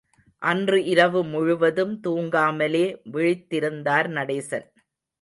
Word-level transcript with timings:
அன்று 0.41 0.77
இரவு 0.85 1.21
முழுதும் 1.23 1.93
துங்காமலே 2.07 2.83
விழித்திருந்தார் 3.13 4.09
நடேசன். 4.09 4.67